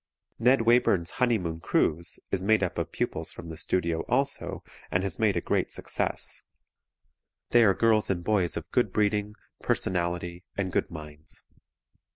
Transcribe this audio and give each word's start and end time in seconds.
Ned 0.39 0.61
Wayburn's 0.61 1.11
"Honeymoon 1.21 1.59
Cruise" 1.59 2.19
is 2.31 2.43
made 2.43 2.63
up 2.63 2.79
of 2.79 2.91
pupils 2.91 3.31
from 3.31 3.49
the 3.49 3.55
Studio, 3.55 4.01
also, 4.09 4.63
and 4.89 5.03
has 5.03 5.19
made 5.19 5.37
a 5.37 5.41
great 5.41 5.69
success. 5.69 6.41
They 7.51 7.63
are 7.63 7.75
girls 7.75 8.09
and 8.09 8.23
boys 8.23 8.57
of 8.57 8.71
good 8.71 8.91
breeding, 8.91 9.35
personality 9.61 10.43
and 10.57 10.71
good 10.71 10.89
minds. 10.89 11.43